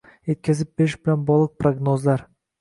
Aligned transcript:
yetkazib 0.29 0.71
berish 0.81 0.95
bilan 1.03 1.27
bog'liq 1.27 1.53
prognozlar 1.65 2.25